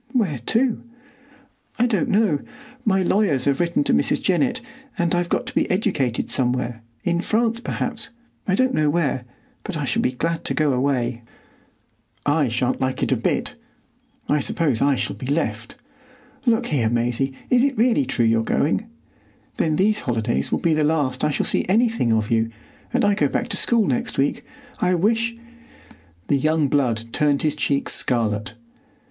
[0.13, 0.81] "Where to?"
[1.77, 2.39] "I don't know.
[2.83, 4.19] My lawyers have written to Mrs.
[4.19, 4.59] Jennett,
[4.97, 9.25] and I've got to be educated somewhere,—in France, perhaps,—I don't know where;
[9.63, 11.21] but I shall be glad to go away."
[12.25, 13.53] "I shan't like it a bit.
[14.27, 15.75] I suppose I shall be left.
[16.47, 18.89] Look here, Maisie, is it really true you're going?
[19.57, 22.49] Then these holidays will be the last I shall see anything of you;
[22.91, 24.43] and I go back to school next week.
[24.79, 25.35] I wish——"
[26.25, 28.55] The young blood turned his cheeks scarlet.